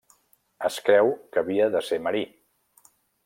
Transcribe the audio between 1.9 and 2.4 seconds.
ser marí.